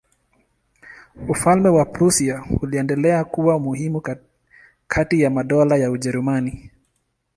[1.29, 4.01] Ufalme wa Prussia uliendelea kuwa muhimu
[4.87, 6.71] kati ya madola ya Ujerumani.